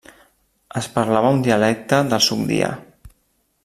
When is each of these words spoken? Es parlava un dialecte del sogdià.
Es 0.81 0.87
parlava 0.95 1.33
un 1.37 1.45
dialecte 1.49 2.01
del 2.15 2.25
sogdià. 2.31 2.75